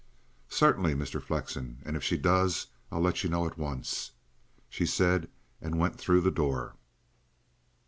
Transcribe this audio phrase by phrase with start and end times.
[0.49, 1.21] "Certainly, Mr.
[1.21, 4.13] Flexen; and if she does, I'll let you know at once,"
[4.67, 5.29] she said
[5.61, 6.73] and went through the door.